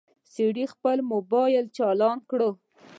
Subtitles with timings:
[0.33, 2.39] سړي خپل موبايل چالان کړ.